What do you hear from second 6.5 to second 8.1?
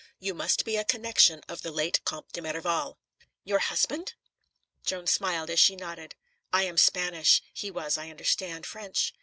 "I am Spanish; he was, I